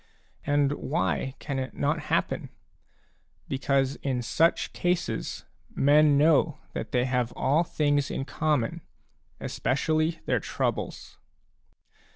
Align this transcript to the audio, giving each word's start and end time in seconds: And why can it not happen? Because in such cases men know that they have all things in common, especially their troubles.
And 0.47 0.71
why 0.71 1.35
can 1.37 1.59
it 1.59 1.75
not 1.75 1.99
happen? 2.09 2.49
Because 3.47 3.97
in 3.97 4.23
such 4.23 4.73
cases 4.73 5.45
men 5.75 6.17
know 6.17 6.57
that 6.73 6.91
they 6.91 7.05
have 7.05 7.31
all 7.33 7.63
things 7.63 8.09
in 8.09 8.25
common, 8.25 8.81
especially 9.39 10.19
their 10.25 10.39
troubles. 10.39 11.19